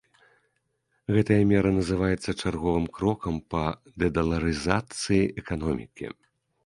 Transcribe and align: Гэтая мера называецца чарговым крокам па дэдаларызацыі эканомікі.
Гэтая 1.15 1.37
мера 1.51 1.69
называецца 1.79 2.29
чарговым 2.41 2.85
крокам 2.97 3.35
па 3.55 3.61
дэдаларызацыі 4.05 5.21
эканомікі. 5.43 6.07